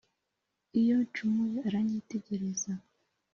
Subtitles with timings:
[0.79, 2.71] iyo ncumuye uranyitegereza